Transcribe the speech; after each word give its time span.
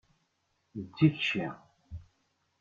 D 0.83 0.85
tikci. 0.95 1.47